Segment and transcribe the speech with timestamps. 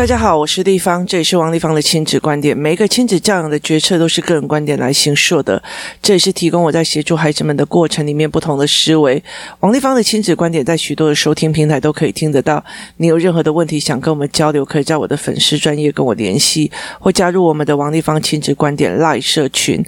[0.00, 2.56] 大家好，我是丽芳，这里是王丽芳的亲子观点。
[2.56, 5.62] 每一个亲子教养的决策都是个人观点来形塑的，
[6.00, 9.22] 这也是提供我在协助孩子们的过程里面不同的思维。
[9.58, 12.64] 王丽芳的亲子观点在许多的收听平台都可以听得到。
[12.96, 19.84] 你有任何的问题想跟我们交流，可以在我的粉丝专业跟我联系，或加入我们的王丽芳亲子观点 LINE 社群，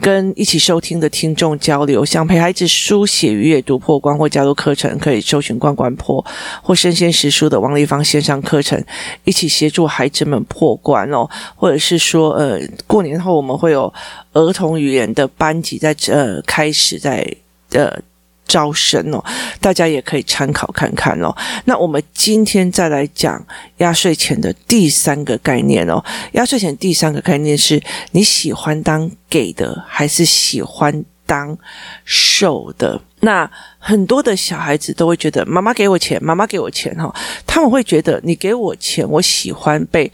[0.00, 2.04] 跟一起收听的听众交流。
[2.04, 6.24] 想陪孩子书写阅读破关，或加入课程，可以搜寻“关关破”
[6.62, 8.80] 或“身先识书”的王丽芳线上课程，
[9.24, 9.55] 一起。
[9.56, 13.90] 协助孩子们破关哦，或者是说，呃，过年后我们会有
[14.34, 17.26] 儿童语言的班级在呃开始在
[17.70, 17.98] 呃
[18.46, 19.24] 招生哦，
[19.58, 21.34] 大家也可以参考看看哦。
[21.64, 23.42] 那我们今天再来讲
[23.78, 31.56] 压岁钱的第三个概念哦，压岁钱第三个概念是你喜欢当给的，还是喜欢当
[32.04, 33.00] 受的？
[33.20, 33.50] 那
[33.86, 37.14] 很多的小孩子都会觉得妈妈给我钱，妈妈给我钱哈，
[37.46, 40.10] 他们会觉得你给我钱，我喜欢被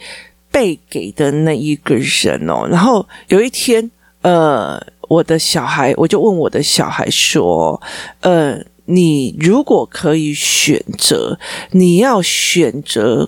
[0.50, 2.69] 被给的那一个人哦。
[2.70, 7.80] 然后有一天，呃，我的小孩，我就问我的小孩说，
[8.20, 11.38] 呃，你如果可以选择，
[11.70, 13.27] 你要选择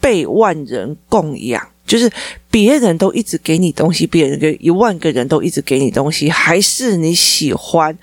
[0.00, 2.10] 被万人供养，就是
[2.50, 7.96] 别人都一直给你东西，别人给一万个人都一直给你东西，还是你喜欢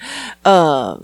[0.43, 0.97] 呃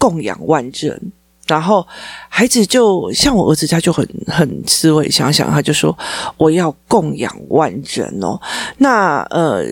[0.00, 1.12] 供养万人？
[1.46, 1.86] 然后
[2.28, 5.96] 孩子就像我儿子，他就很很思维想想，他就说
[6.36, 8.40] 我要供养万人哦。
[8.78, 9.64] 那呃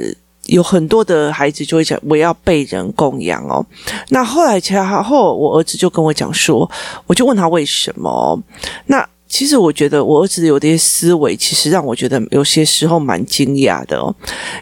[0.47, 3.65] 有很多的孩子就会讲我要被人供养哦。
[4.11, 6.71] 那后来其后我儿子就跟我讲说，
[7.07, 8.39] 我就问他为什么？
[8.87, 9.09] 那。
[9.29, 14.15] 其实我觉得我儿子有些思维，其实让我觉得有些时候蛮惊讶的哦。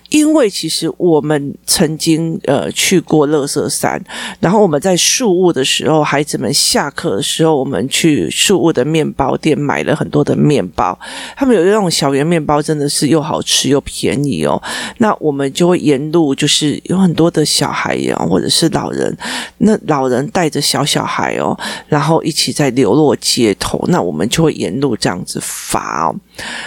[0.09, 4.03] 因为其实我们曾经呃去过乐色山，
[4.41, 10.99] 然后我们在树屋的时候，孩子们下课的时候，我们去树屋的面包店买了很多的面包。
[11.37, 14.61] 他们有那种小圆面包，真的是又好吃又便宜哦。
[14.99, 19.17] 那我们就会沿路，就是有很多的小孩呀，或者是老人，
[19.59, 24.56] 那老人带着小小孩哦，然后一起在流落街头，那我们就会。
[24.57, 26.17] 沿路这样子发哦，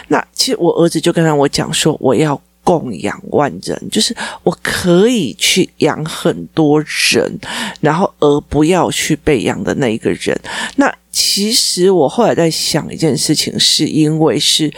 [0.07, 7.39] 那其实我儿子就跟他我讲说，我要供养万人，就是我可以去养很多人，
[7.81, 10.39] 然后而不要去被养的那一个人。
[10.75, 14.71] 那其实我后来在想一件事情，是因为是。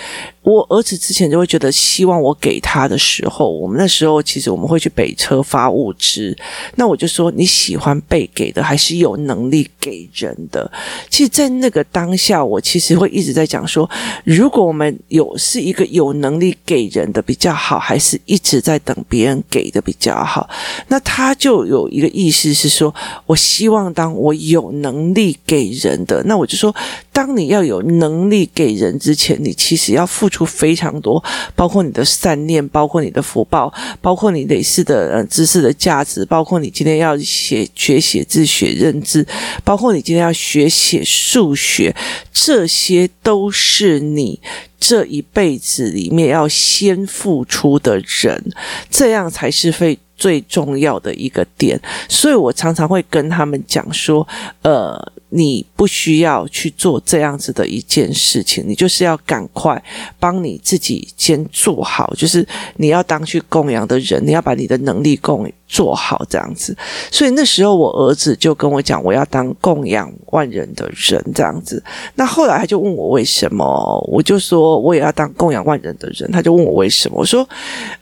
[0.44, 6.36] 我儿子之前就会觉得，希望我给他的时候，我们那时候其实我们会去北车发物资。
[6.78, 10.70] 那我就说，你喜欢被给的，还是有能力给人的？
[11.12, 13.88] 其实，在那个当下，我其实会一直在讲说，
[14.24, 20.50] 如果我们有是一个有能力给人的比较好，还是一直在等别人给的比较好？
[20.88, 22.92] 那他就有一个意思是说，
[23.28, 26.76] 我希望当我有能力给人的，那我就说，
[27.14, 30.32] 当你要有能力给人之前，你其实要付。
[30.32, 31.22] 出非常多，
[31.58, 39.28] 包括你的善念，包括你的福报，包括你累世的呃知识的价值，包括你今天要写学写字学认字，
[39.66, 41.94] 包括你今天要学写数学，
[42.32, 44.40] 这些都是你
[44.80, 48.42] 这一辈子里面要先付出的人，
[48.90, 51.78] 这样才是非最重要的一个点。
[52.08, 54.26] 所以我常常会跟他们讲说，
[54.62, 55.12] 呃。
[55.34, 59.82] 你不需要去做这样子的一件事情，你就是要赶快
[60.20, 66.76] 帮你自己先做好，就是你要当去供养的人，你要把你的能力供做好这样子。
[67.10, 71.82] 所以那时候我儿子就跟我讲，我要当供养万人的人这样子。
[72.16, 73.66] 那后来他就问我为什么，
[74.12, 76.30] 我就说我也要当供养万人的人。
[76.30, 77.48] 他就问我为什么，我说，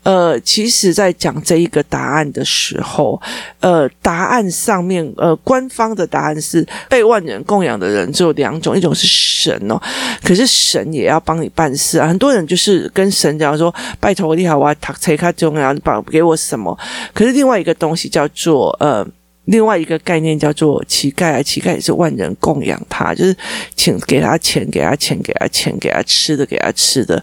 [0.02, 3.22] 呃，其实在讲这一个答案的时候，
[3.60, 9.80] 呃，答案上面，呃，官方的答案是被万人供养的人只有两种，一种是神哦，
[10.22, 12.06] 可是神也要帮你办事啊。
[12.08, 16.78] 很多人就是跟神讲说：“拜托你好，我要读册较重要，你把给我什么？”
[17.14, 19.06] 可是另外一个东西叫做呃。
[19.50, 23.36] 另外一个概念叫做乞丐啊，乞丐也是万人供养他，就是
[23.74, 27.22] 请给他钱，给他钱，给他钱，给他吃的，给他吃的。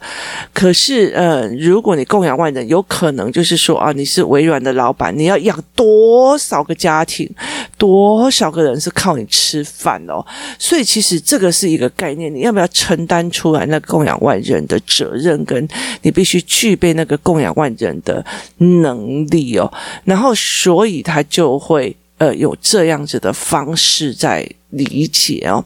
[0.54, 7.30] 可是，呃，如果你供养万人，有可能就是说啊，你是微软的老板，你要养多少个家庭，
[7.78, 10.22] 多少个人是靠你吃饭哦。
[10.60, 15.66] 所以，其实这个是一个概念，你要不要承担出来那供养万人的责任，跟
[16.02, 18.26] 你必须具备那个供养万人的
[18.58, 19.72] 能力哦。
[20.04, 21.96] 然后，所以他就会。
[22.18, 25.64] 呃，有这样子的方式在理解哦，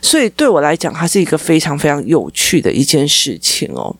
[0.00, 3.94] 所以对我来讲，它是一个非常非常有趣的一件事情哦。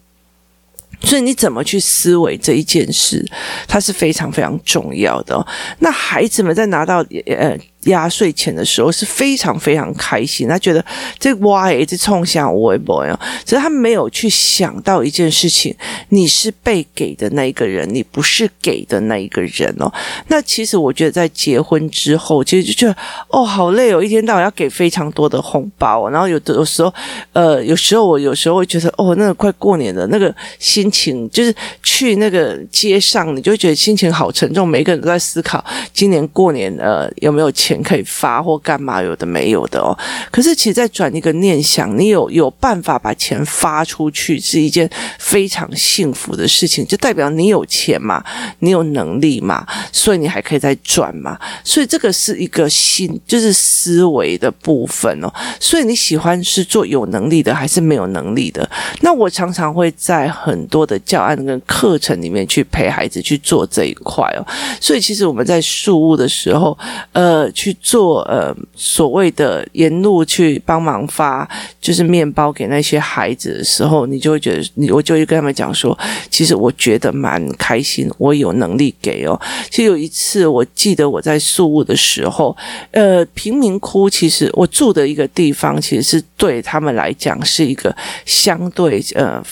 [1.00, 3.24] 所以你怎么去思维这一件事，
[3.68, 5.46] 它是非常非常重要的。
[5.78, 7.56] 那孩子们在拿到呃
[7.88, 10.82] 压岁钱的时候是非常非常开心，他觉得
[11.18, 15.74] 这哇一直冲向我一波哟，只是他没有去想到一件事情，
[16.10, 19.92] 你是被给的那一个人，你不是给的那一个人哦。
[20.28, 22.96] 那其实我觉得在结婚之后，其实就觉得
[23.28, 26.92] 哦好累哦，一天到晚要给非常多的红包，然后有的有时候，
[27.32, 39.96] 呃，有时候我有时候会觉得哦，那个快过年了，那个心情就是去那个街上，你就觉得心情好沉重，每个人都在思考今年过年呃有没有钱可以发或干嘛，有的没有的哦。
[40.30, 44.88] 可是其实再转一个念想，你有有办法把钱发出去，是一件
[45.18, 48.24] 非常幸福的事情，就代表你有钱嘛，
[48.60, 51.38] 你有能力嘛，所以你还可以再转嘛。
[51.64, 55.32] 所以这个是一个心，就是思维的部分哦。
[55.60, 58.68] 所以你喜欢是做有能力的，还是没有能力的？
[59.00, 64.46] 那我常常会在很多的教案跟课程里面去陪孩子去做这一块哦。
[64.80, 66.76] 所以其实我们在树屋的时候，
[67.12, 71.48] 呃，去做呃所谓的沿路去帮忙发
[71.80, 75.98] 就是面包给那些孩子的时候，你就会觉得你我就会跟他们讲说，
[76.30, 79.36] 其实我觉得蛮开心，我有能力给哦。
[79.70, 82.56] 其实有一次我记得我在宿务的时候，
[82.92, 87.92] 呃，贫民窟其实我住的一个地方，其实是对他们来讲是一个
[88.24, 89.42] 相对呃。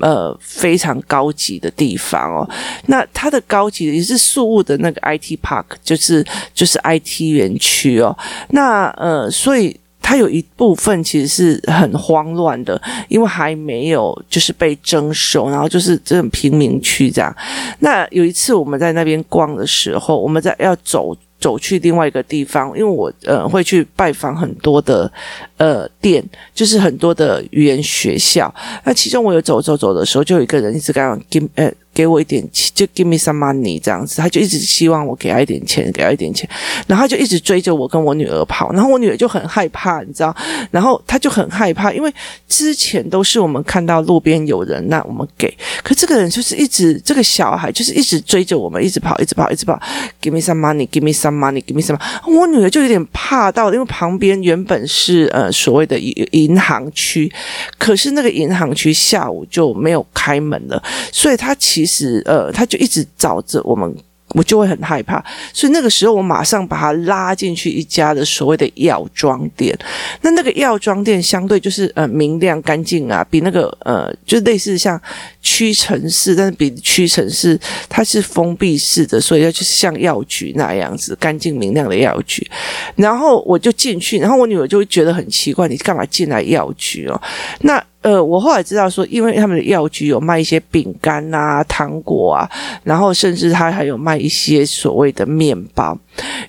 [0.00, 2.48] 呃，非常高级的地方哦。
[2.86, 8.16] 那它的高级也是树屋的那个 IT Park，就是就是 IT 园区哦。
[8.50, 17.34] 那呃，所以它有一部分其实是很慌乱的，因为还没有就是被征收，然后就是这种贫民区这样。
[17.78, 21.16] 那有一次我们在那边逛的时候，我们在要走。
[21.44, 25.12] 走去另外一个地方，因为我呃会去拜访很多的
[25.58, 26.24] 呃店，
[26.54, 28.52] 就是很多的语言学校。
[28.84, 31.70] 那其中我有走走走的时候，就有一个人一直跟我给呃。
[31.94, 36.48] 给我一点钱，就 give me some money 这样子，他就一直希望我给他一点钱，给他一点钱，
[36.88, 40.34] 然后他就一直追着我跟我女儿跑，然后我女儿就很害怕，你知道，
[40.72, 42.12] 然后他就很害怕，因为
[42.48, 49.80] 之前都是我们看到路边有人，那我们给，可这个人就是一直这个小孩就是一直追着我们，一直跑，一直跑，一直跑
[50.20, 57.32] ，give me some money，give me some money，give me some，我女儿就有点怕到，因为旁边原本是呃所谓的银银行区，
[57.78, 60.82] 可是那个银行区下午就没有开门了，
[61.12, 61.83] 所以他其。
[61.84, 63.94] 其实，呃，他就一直找着我们，
[64.28, 65.22] 我就会很害怕。
[65.52, 69.78] 所以那个时候，我马上把他拉进去一家的所谓的药妆店。
[70.22, 74.98] 那那个药妆店相对就是呃明亮干净啊，比那个呃就类似像
[75.42, 82.50] 屈臣氏，但是比屈臣氏它是封闭式的，所以它就是像药局那样子干净明亮的药局。
[82.96, 87.20] 然后我就进去，然后我女儿就会觉得很奇怪，你干嘛进来药局哦？
[87.60, 87.84] 那。
[88.04, 92.46] 呃，我后来知道说，因为他们的药局有卖一些饼干啊、糖果啊，
[92.82, 95.98] 然后甚至他还有卖一些所谓的面包。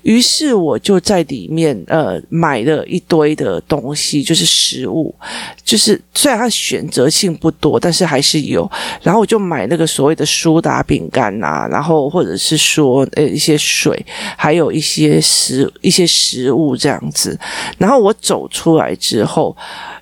[0.01, 5.15] 于是我就在里面呃买了一堆的东西，就是食物，
[5.63, 8.69] 就是虽然它选择性不多，但是还是有。
[9.01, 14.05] 然后我就买那个所谓的苏打饼干啊，然后或者是说呃一些水，
[14.35, 17.39] 还有一些食一些食物这样子。
[17.77, 19.55] 然后我走出来之后，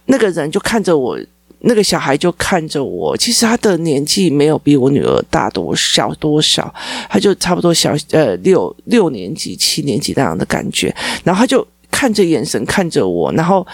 [0.07, 1.15] 那个人就看着我。
[1.65, 6.73] 那个小孩就看着我，其实他的年纪没有比我女儿大多小多少，
[7.09, 10.93] 他就差不多小呃六六年级七年级那样的感觉，
[11.23, 13.65] 然后他就看着眼神看着我，然后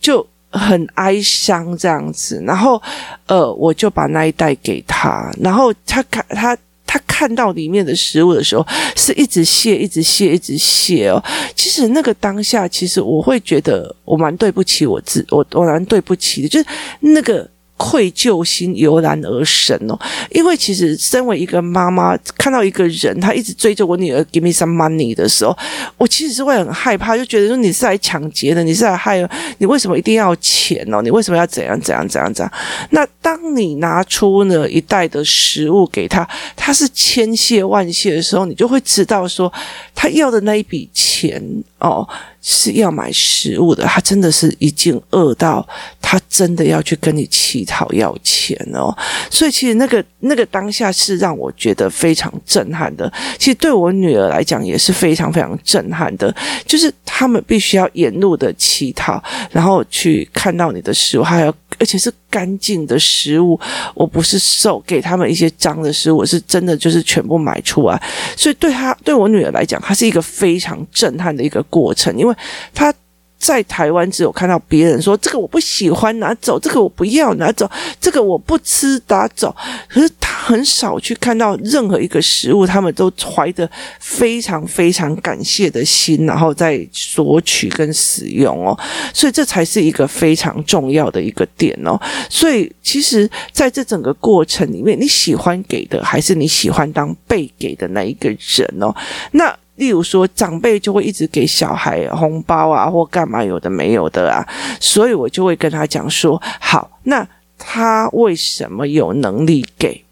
[0.00, 2.80] 就很哀伤这样子，然后
[3.26, 6.56] 呃我就把那一袋给他，然后他看他。
[6.92, 8.66] 他看到里面的食物的时候，
[8.96, 11.22] 是一直谢，一直谢，一直谢哦。
[11.54, 16.66] 其实那个当下，其实我会觉得我蛮对不起我自我，我蛮对不起的，就是
[16.98, 17.48] 那个。
[17.80, 19.98] 愧疚心油然而生哦，
[20.30, 25.56] 因为其实身为一个妈妈，看到一个人他一直追着我女儿 give me some money 的时候，
[25.96, 31.00] 我其实是会很害怕，就觉得说你是来抢劫的，你是来害，你为什么一定要钱哦？
[31.00, 32.52] 你为什么要怎样怎样怎样怎样？
[32.90, 39.50] 那当你拿出了一袋的食物给他，他是千谢万谢的时候，你就会知道说
[39.94, 41.42] 他要的那一笔钱
[41.80, 42.08] 哦。
[42.42, 45.68] 是要买食物的，他真的是已经饿到，
[46.00, 48.96] 他真的要去跟你乞讨要钱哦。
[49.30, 53.12] 所以其实那个那个当下是让我觉得非常震撼的。
[53.38, 56.34] 其实对我女儿来讲也是非常非常震撼的，
[56.64, 63.58] 就是他们必须要沿路的乞讨，然后去看到你的食物，还要而且是干净的食物。
[63.94, 68.00] 我不是瘦给他们一些脏的食物，我是真的就是全部买出来。
[68.36, 72.36] 所以对他对我女儿来讲，她是一个非常震撼的一个过程，因为。
[72.72, 72.94] 他
[73.40, 77.68] 在台湾只有看到别人说，这个我不喜欢拿走，这个我不要拿走，
[77.98, 79.54] 这个我不吃拿走。
[79.88, 83.68] 可是他很少去看到任何一个食物，他们都怀着
[83.98, 88.78] 非常非常感谢的心，然后再索取跟使用哦。
[89.14, 91.98] 所以这才是一个非常重要的一个点哦。
[92.28, 98.94] 所以其实在这整个过程里面，你喜欢给的，还是你喜欢当被给的那一个人哦？
[99.32, 99.56] 那。
[99.80, 104.46] 例如说，长辈就会一直给小孩红包啊，或干嘛有的没有的啊，
[104.78, 107.26] 所以我就会跟他讲说：好，那
[107.58, 110.04] 他为什么有能力给？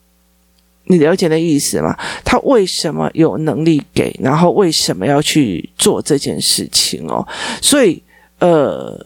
[0.85, 1.95] 你了解的意思吗？
[2.25, 4.19] 他为什么有能力给？
[4.23, 7.27] 然后为什么要去做这件事情哦？
[7.61, 8.03] 所以，
[8.39, 8.99] 呃，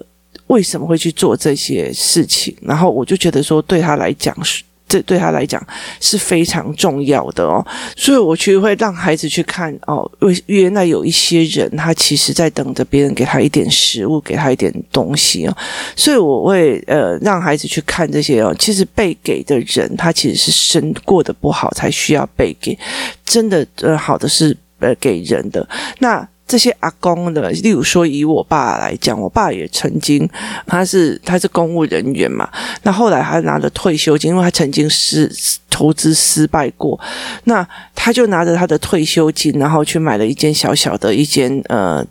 [0.47, 2.57] 为什么会去做这些事情？
[2.63, 4.63] 然后我就觉得说，对他来讲是。
[4.93, 5.67] 这对他来讲
[6.01, 15.57] 是非常重要的哦，所以我去会让孩子去看哦，为原来有一些人，他其实在等着别人给他一点食物，给他一点东西哦，
[15.97, 22.79] 所以我会呃让孩子去看这些哦，其实被给的人，他其实是生过得不好才需要被给，
[23.25, 25.67] 真的呃好的是呃给人的。
[26.01, 26.29] 那。
[26.47, 30.29] 这些阿公的，例如说以我爸来讲，我爸也曾经，
[30.67, 32.49] 他是他是公务人员嘛，
[32.83, 35.31] 那后来他拿着退休金，因为他曾经失
[35.71, 36.99] 投资失败过，
[37.45, 42.05] 那他就拿着他的退休金，然后去买了一间小小的一间呃。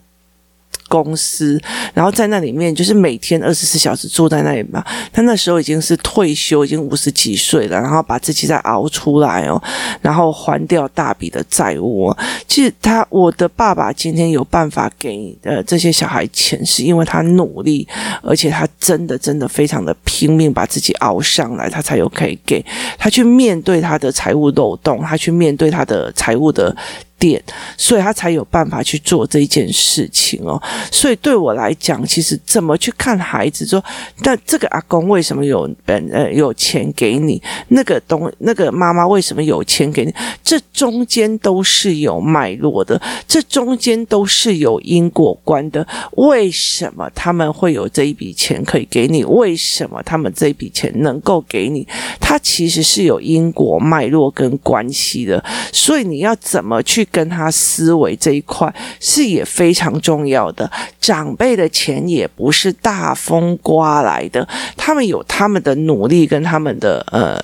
[0.92, 1.58] 公司，
[1.94, 4.84] 然后在那里面就是每天二十四小时住在那里嘛。
[5.14, 9.62] 他那时候已经是退休，已经五十几岁了，然后把自己再熬出来哦，
[10.02, 12.14] 然后还掉大笔的债务。
[12.46, 17.88] 其实他，我的爸爸今天有办法给呃这些小孩钱，是因为他努力，
[18.22, 22.66] 而且他真的真的非常的拼命把自己熬上来，他才有可以给
[22.98, 26.76] 他去面对他的财务漏洞，他去面对他的财务的。
[27.22, 27.42] 点，
[27.78, 30.60] 所以他才有办法去做这件事情哦。
[30.92, 33.82] 所以对我来讲，其实怎么去看孩子说，
[34.24, 37.40] 那这个阿公为什么有本呃有钱给你？
[37.68, 40.12] 那个东那个妈妈为什么有钱给你？
[40.44, 45.88] 这中间都是有脉络的，这中间都是有因果观的。
[46.14, 49.24] 为什么他们会有这一笔钱可以给你？
[49.26, 51.88] 为什么他们这一笔钱能够给你？
[52.20, 55.44] 它其实是有因果脉络跟关系的。
[55.72, 57.08] 所以你要怎么去？
[57.12, 60.70] 跟他思维这一块是也非常重要的。
[61.00, 67.40] 长辈的钱也不是大风刮来的，他们有他们的努力跟他们的呃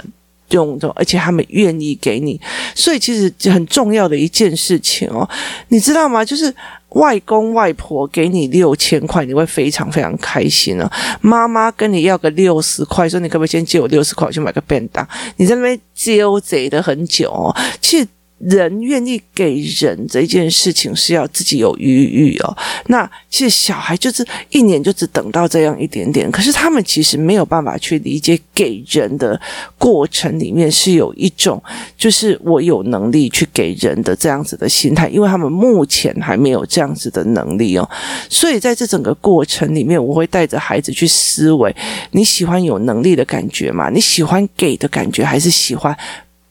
[0.50, 2.40] 用，而且他们愿意给你。
[2.74, 5.28] 所以其实很重要的一件事情哦，
[5.68, 6.24] 你知道吗？
[6.24, 6.54] 就是
[6.90, 10.90] 外公外婆给你六千块，你会非常非常开心哦。
[11.20, 15.06] 妈妈跟你要个六十块，说你可不可以先借我六十块，我去买个便当？
[15.36, 18.08] 你在那边纠结的很久哦，其实。
[18.40, 22.58] 人愿意给人这件事情是要自己有余裕哦。
[22.88, 29.40] 那其实小孩就是一年就只等到这样一点点，可是他们其实没有办法去理解给人的
[29.78, 31.62] 过程里面是有一种，
[31.98, 37.90] 就是我有能力去给人的这样子的心态，因为他们目前还没有这样子的能力哦。
[38.30, 41.76] 所以在这整个过程里面，我会带着孩子去思维：
[42.12, 43.90] 你喜欢有能力的感觉吗？
[43.90, 45.98] 你喜欢给的感觉，还是喜欢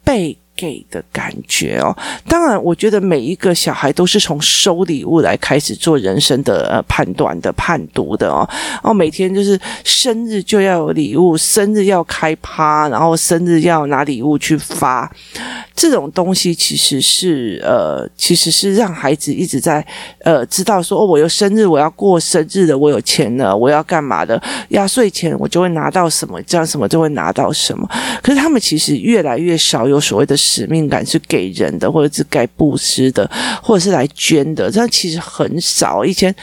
[0.02, 0.37] 被？
[0.56, 1.94] 给的感觉哦，
[2.26, 8.48] 当然，我觉得每一个小孩都是从收礼物来开始做人生的呃判断的判读的哦。
[8.82, 15.10] 哦，每天就是生日就要有礼物，生日要开趴，然后生日要拿礼物去发，
[15.75, 19.86] 这种东西其实是呃，其实是让孩子一直在
[20.20, 24.42] 呃知道说哦，我有生日，我要过生日的，我有钱了，我要干嘛的？
[24.70, 27.86] 压岁钱我就会拿到什么，这样什么就会拿到什么。
[28.22, 30.34] 可是他们其实越来越少有所谓的。
[30.46, 33.28] 使命感是给人的，或者是给布施的，
[33.62, 36.04] 或者是来捐的，这样其实很少。
[36.04, 36.34] 以前，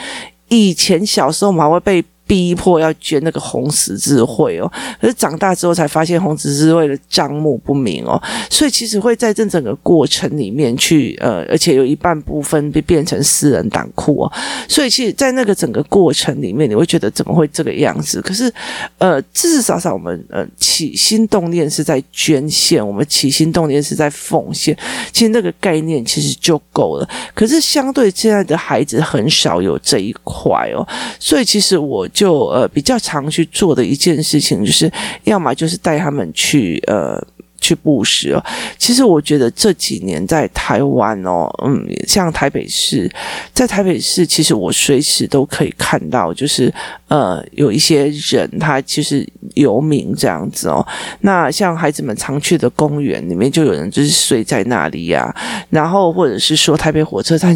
[0.50, 2.04] 以前小时候我们还会被。
[2.26, 14.32] 逼迫要捐那个红十字会哦，可是长大之后才发现红十字会的账目不明哦，所以其实会在这整个过程里面去呃，而且有一半部分被变成私人党库哦，
[14.70, 18.22] 所以其实，在那个整个过程里面，你会觉得怎么会这个样子？
[18.22, 18.52] 可是
[19.00, 24.76] 呃，至少少我们呃起心动念是在捐献，我们起心动念是在奉献，
[25.12, 27.10] 其实那个概念其实就够了。
[27.36, 30.88] 可是相对现在的孩子很少有这一块哦，
[31.20, 32.08] 所以其实我。
[32.14, 34.90] 就呃比较常去做的一件事情，就是
[35.24, 37.22] 要么就是带他们去呃。
[37.64, 38.44] 去布施哦，
[38.78, 43.10] 其实我觉得这几年在台湾哦，嗯，像台北市，
[43.54, 46.72] 在台北市，其实我随时都可以看到，就是
[47.08, 50.86] 呃，有一些人他其实游民这样子哦。
[51.22, 55.34] 那像孩子们常去的公园里面，就有人就是睡在那里呀。
[55.70, 57.56] 然后或者是说台北火车站，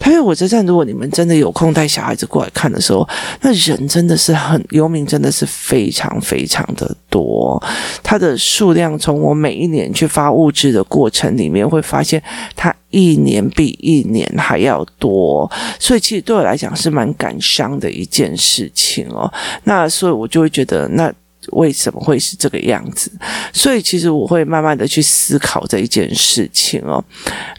[0.00, 3.08] 台北火车站，如果你们真的有空带小孩子过来看的时候，
[3.40, 7.62] 那人真的是很游民，真的是非常非常的多。
[8.02, 12.22] 它的数量从我们每一年去发物质的过程里面，会发现
[12.56, 19.30] 它一年比一年还要多，所以其实对我来讲是蛮感伤的一件事情哦。
[19.64, 21.12] 那所以我就会觉得那。
[21.52, 23.12] 为什么会是这个样子？
[23.52, 27.04] 所以其实我会慢慢的去思考这一件事情哦。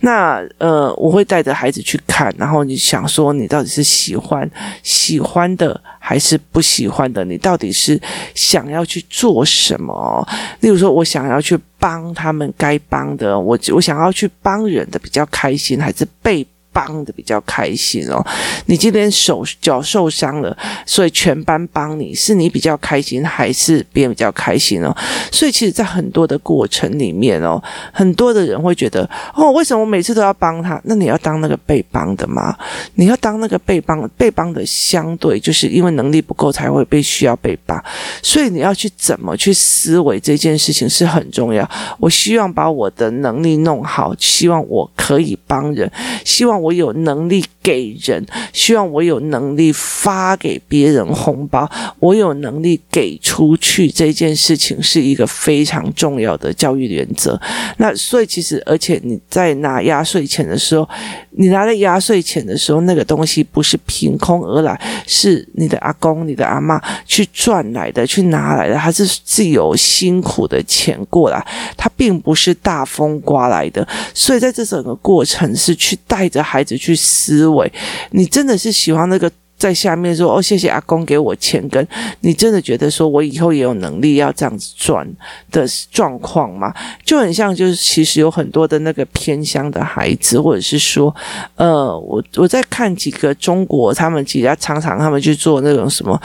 [0.01, 4.49] 那呃，我会带着孩子去看，然后你想说，你到底是喜欢
[4.81, 7.23] 喜欢的还是不喜欢的？
[7.23, 8.01] 你到底是
[8.33, 10.27] 想要去做什么？
[10.61, 16.43] 例如说，我想要去帮他们该帮的，我我想要去帮人的比较开心，还是被
[16.75, 18.21] 帮的比较开心哦，
[18.65, 20.55] 你今天手脚受伤了，
[20.85, 24.93] 所以全班帮你，是你比较开心，还是别人比较开心哦？
[25.31, 27.63] 所以其实，在很多的过程里面哦，
[27.93, 30.77] 很多的人会觉得，哦，为什么我每次都要帮他？
[30.83, 32.53] 那你要当那个被帮的吗？
[32.95, 37.81] 你要当那个被帮，被帮的相对就是因为能力不够才会被需要被帮，
[38.21, 41.65] 所以你要去怎么去思维这件事情是很重要。
[42.01, 45.89] 我希望把我的能力弄好，希望我可以帮人，
[46.25, 46.64] 希望。
[46.65, 51.69] 我有能力给人，希望我有能力发给别人红包，
[51.99, 57.39] 我有能力给出去，这件事情是一个非常重要的教育原则。
[57.77, 60.87] 那所以其实，而且你在拿压岁钱的时候，
[61.31, 71.45] 你拿了压岁钱的时候，那个东西不是凭空而来，是你的阿公、你的阿妈去赚来的，去拿来的，它是自有辛苦的钱过来，
[71.77, 73.87] 它并不是大风刮来的。
[74.13, 77.69] 所以在这整个过程，是去带着孩孩子去思维，
[78.11, 81.85] 你真的是喜欢那个在下面说哦，谢谢阿公给我钱，跟
[82.21, 85.05] 你真的觉得说我以后也有能力要这样子赚
[85.51, 86.73] 的状况吗？
[87.03, 91.13] 就很像，就是其实有很多的那个偏乡的孩子，或者是说，
[91.55, 96.17] 呃，我我在看几个中国，他们几家常常他们去做那种什么。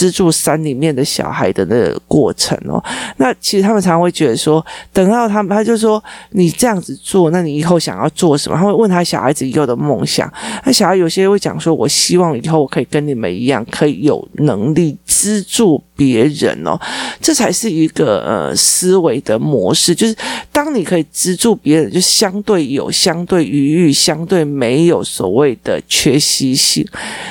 [0.00, 2.82] 资助山里面的小孩的那个过程哦，
[3.18, 4.64] 那其实他们常常会觉得说，
[4.94, 8.56] 等到他们，他就说你这样子做，那你以后想要做什么？
[8.56, 10.32] 他会问他小孩子以后的梦想。
[10.64, 16.80] 那小孩有些会讲说，我希望以后我可以跟你们一样，可以有能力资助别人哦。
[17.20, 20.16] 这才是一个呃思维的模式，就是
[20.50, 26.82] 当你可以资助别人，就相对有相对余裕，相对没有所谓的缺席性。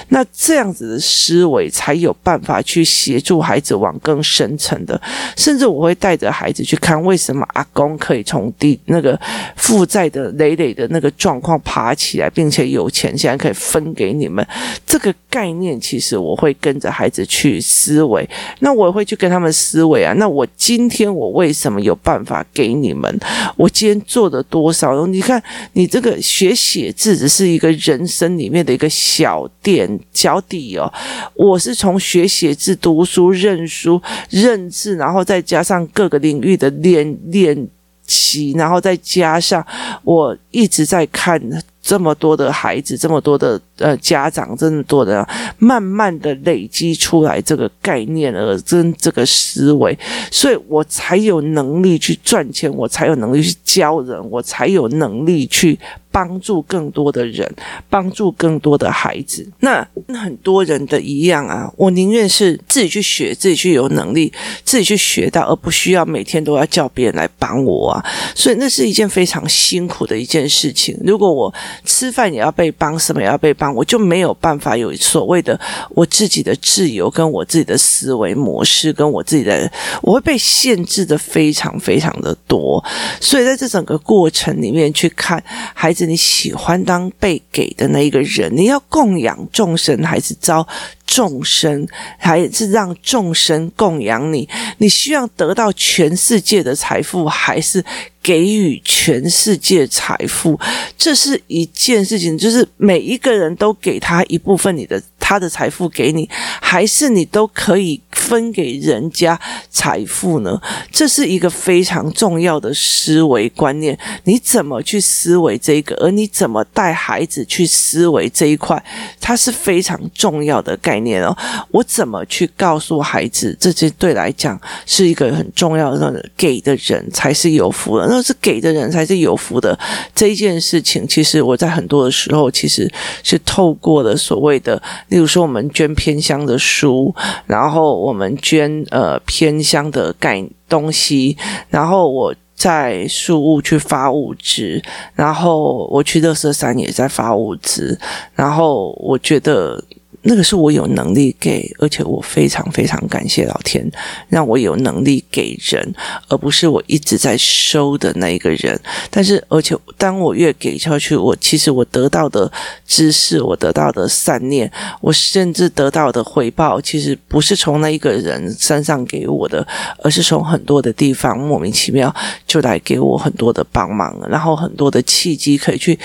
[0.09, 2.58] 那这样子的思维才有办法。
[2.61, 4.99] 去协助孩子往更深层的，
[5.37, 9.19] 甚至我会带着孩子去看为什么阿公可以从地那个
[9.55, 14.45] 负债的累累的那个状况爬起来，并且有钱现在可以分给你们。
[14.85, 18.27] 这个概念其实我会跟着孩子去思维，
[18.59, 20.13] 那我会去跟他们思维啊。
[20.17, 23.19] 那我今天我为什么有办法给你们？
[23.55, 25.05] 我今天做的多少？
[25.07, 25.41] 你看，
[25.73, 30.91] 你这个学写字只是一个人生里面的一个小点脚底哦。
[31.35, 32.48] 我是从学习。
[32.49, 37.67] 写字、读书、认书、认字，然后再加上各个领域的练练
[38.07, 39.63] 习，然后再加上
[40.03, 41.39] 我一直在看
[41.81, 49.97] 这么多的孩子，这么多的呃家长，这么多的，慢慢的累积出来这个概念，而跟这个思维，
[50.31, 55.79] 所以我才有能力去赚钱，我才有能力去教人，我才有能力去。
[56.11, 57.47] 帮助更多的人，
[57.87, 59.47] 帮助更多的孩子。
[59.59, 68.03] 那很多人的一样啊，我宁愿是自己去学，自己去有能力，自己去学到，而不需要每天都要叫别人来帮我啊。
[68.33, 70.99] 所以那是一件非常辛苦的一件事情。
[71.05, 71.53] 如果我
[71.85, 75.57] 吃饭也要被帮，什么也要被帮，我就没有办法有所谓的
[75.91, 82.83] 我自己的自由，跟我自己的思维模式，跟我自己的，我会被限制的非常非常的多。
[83.21, 85.41] 所以在这整个过程里面去看
[85.73, 86.09] 孩子。
[86.09, 90.67] 你喜欢当被给的那一个人，你要供养众生，还是招
[91.09, 91.87] 众生，
[92.19, 94.47] 还是让众生供养你？
[94.77, 97.83] 你希望得到全世界的财富，还是
[98.21, 100.59] 给予全世界财富？
[100.95, 105.01] 这是一件事情，就是每一个人都给他一部分你的。
[105.29, 106.27] 他的财富给你，
[106.59, 109.39] 还是你都可以分给人家
[109.69, 110.59] 财富呢？
[110.91, 113.95] 这是一个非常重要的思维观念。
[114.23, 115.95] 你怎么去思维这个？
[115.97, 118.83] 而你怎么带孩子去思维这一块？
[119.21, 121.37] 它是非常重要的概念哦。
[121.69, 128.07] 我怎么去告诉孩子，这些对来讲是一个很重要的，给的人才是有福的。
[128.09, 129.77] 那是给的人才是有福的
[130.15, 134.81] 这一件事情，其实我在很多的时候，其实是透过了所谓的。
[135.19, 137.13] 比如说，我们捐偏乡的书，
[137.45, 141.35] 然后我们捐呃偏乡的盖东西，
[141.67, 144.81] 然后我在树屋去发物资，
[145.13, 147.99] 然后我去乐色山也在发物资，
[148.33, 149.83] 然后我觉得
[150.23, 153.89] 那个是我有能力给，而且我非常非常感谢老天，
[154.27, 155.93] 让我有能力给人，
[156.27, 158.79] 而不是我一直在收的那一个人。
[159.09, 162.51] 但是，而且当我越给下去，我其实我得到的
[162.85, 169.65] 知识，我得到的善念，我甚至得到的回报，其实不是从那一个人身上给我的，
[170.03, 172.13] 而是从很多的地方莫名其妙
[172.45, 175.97] 就来给我很多的帮忙，然后很多的契机可以去。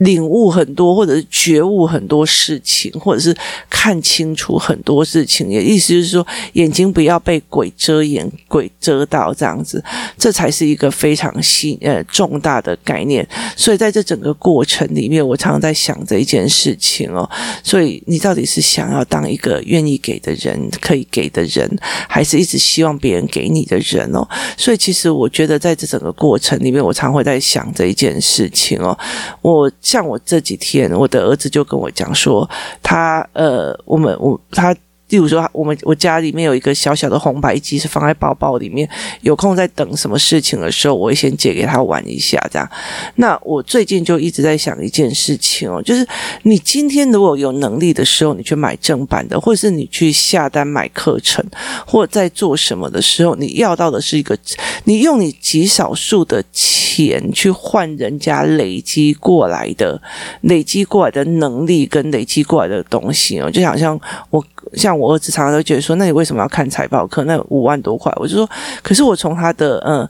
[0.00, 3.36] 领悟很多，或者是觉悟很多事情，或者是
[3.68, 5.50] 看清楚很多事情。
[5.50, 9.82] 也意思就是说，眼睛不要被鬼遮眼、鬼遮到这样子，
[10.16, 13.26] 这才是一个非常新呃重大的概念。
[13.54, 17.28] 所以在这整个过程里面，我常常在想这一件事情哦。
[17.62, 21.68] 所以你到底是想要当一个愿意给的人、可以给的人，
[22.08, 24.26] 还是一直希望别人给你的人哦？
[24.56, 28.98] 所以其实我觉得在这整个过程里面，我常会在想这一件事情哦。
[29.42, 29.70] 我。
[29.90, 32.48] 像我这几天，我的儿子就跟我讲说，
[32.80, 34.76] 他呃，我们我他。
[35.10, 38.88] 例如说，我们我家里面有一个小小的红白机，是放在包包里面。
[39.22, 42.70] 有空在等什么事情的时候，我会先借给他玩一下，这样。
[43.16, 46.06] 那我最近就一直在想一件事情哦，就是
[46.44, 51.44] 你今天如果有能力的时候，你去买正版的，或是你去下单买课程，
[51.84, 54.38] 或在做什么的时候，你要到的是一个，
[54.84, 60.00] 你用你极少数的钱钱去换人家累积过来的、
[60.42, 63.98] 累积过来的能力跟累积过来的东西哦，就好像
[64.30, 64.90] 我像。
[65.00, 67.24] 我儿子常常都觉得说：“那你为什么要看财报课？
[67.24, 68.46] 那五万多块。”我就说
[68.82, 70.06] ：“可是我从他的嗯。”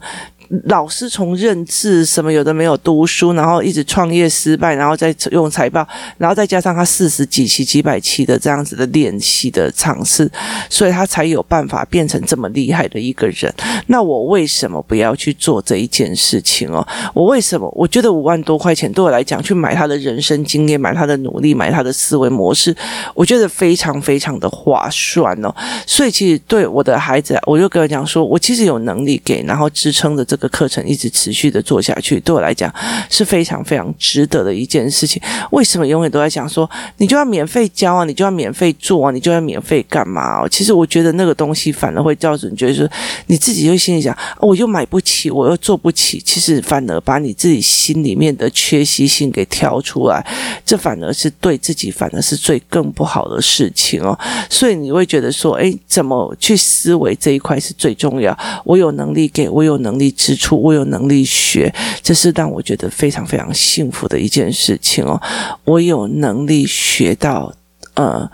[0.65, 5.87] 老师从认字什么有的没有读书，然后一直创业失败，然后再用财报，
[6.17, 10.29] 然后再加上他四十几期、几百期的这样子的练习的尝试，
[10.69, 13.53] 所以他才有办法变成这么厉害的一个人。
[13.87, 16.85] 那我为什么不要去做这一件事情哦？
[17.13, 17.71] 我为什么？
[17.73, 22.75] 我觉得五万多块钱对我来讲，去买他的人生经验，买他的努力，买他的思维模式，
[23.15, 25.55] 我觉得非常非常的划算哦。
[25.87, 30.40] 所以其实对我的孩子，我就跟他讲说，我其实有能力给，然后支撑着这个。
[30.49, 32.73] 课程一直持续的做下去，对我来讲
[33.09, 35.21] 是非常非常值得的一件事情。
[35.51, 40.47] 为什么永远都在想说，你就要免费教啊，你就要免费做啊，你就要免费干嘛？
[40.47, 42.89] 其实我觉得那个东西反而会造成，就是
[43.27, 46.21] 你自己就心里想，我又买不起，我又做不起。
[46.23, 50.25] 其实反而把你自己心里面的缺席性给挑出来，
[50.65, 54.17] 这反而是对自己反而是最更不好的事情哦。
[54.49, 58.37] 所以你会觉得说，诶，怎么去思维这一块是最重要？
[58.65, 65.21] 我有能力给，我有能力支出，我有能力学，这是让我觉得非常非常幸福的一件事情哦。
[65.63, 67.53] 我有能力学到
[67.93, 68.29] 呃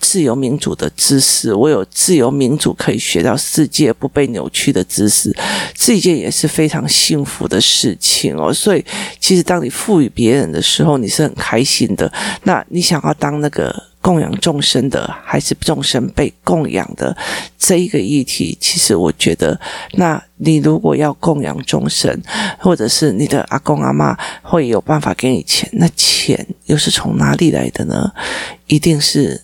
[0.00, 5.34] 自由民主的知识，我有自由民主可以学到世界不被扭曲的知识，
[5.74, 8.52] 这一件也是非常幸福的事情哦。
[8.52, 8.84] 所以，
[9.18, 12.12] 其实当你赋予别人的时候，你是很开心的。
[12.44, 13.74] 那你想要当那个？
[14.06, 17.16] 供养众生的，还是众生被供养的
[17.58, 19.60] 这一个议题，其实我觉得，
[19.94, 22.16] 那你如果要供养众生，
[22.56, 28.12] 或者是你的阿公阿嬷会有办法给你钱，那钱又是从哪里来的呢？
[28.68, 29.42] 一定是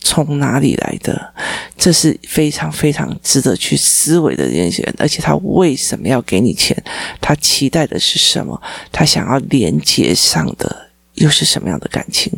[0.00, 1.32] 从哪里来的？
[1.78, 4.92] 这是非常非常值得去思维的一件事。
[4.98, 6.76] 而且他为什么要给你钱？
[7.20, 8.60] 他期待的是什么？
[8.90, 10.85] 他想要连接上的。
[11.16, 12.32] 又是什么样的感情？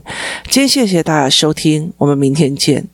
[0.50, 2.84] 今天谢谢大家收听，我们明天见。